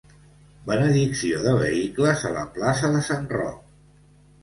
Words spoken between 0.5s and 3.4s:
Benedicció de vehicles a la plaça sant